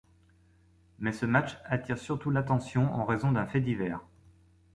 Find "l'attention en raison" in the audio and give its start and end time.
2.31-3.31